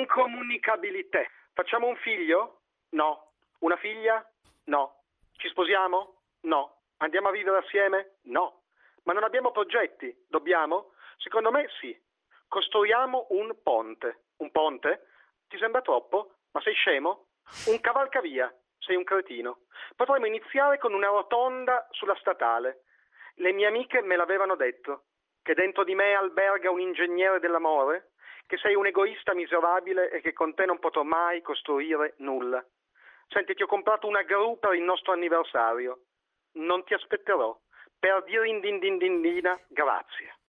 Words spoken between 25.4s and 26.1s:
che dentro di